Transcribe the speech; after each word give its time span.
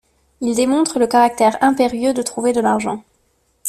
Il 0.41 0.55
démontre 0.55 0.97
le 0.97 1.05
caractère 1.05 1.59
impérieux 1.61 2.11
de 2.11 2.23
trouver 2.23 2.53
de 2.53 2.59
l'argent. 2.59 3.03